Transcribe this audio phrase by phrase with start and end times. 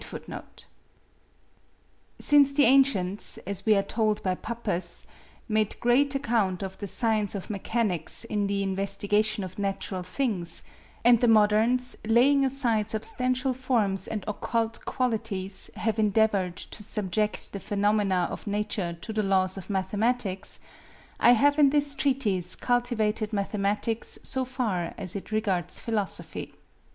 [0.01, 0.41] (1686)[A]
[2.17, 5.05] Since the ancients (as we are told by Pappus)
[5.47, 10.63] made great account of the science of mechanics in the investigation of natural things;
[11.05, 17.59] and the moderns, laying aside substantial forms and occult qualities, have endeavored to subject the
[17.59, 20.59] phenomena of nature to the laws of mathematics,
[21.19, 26.55] I have in this treatise cultivated mathematics so far as it regards philosophy.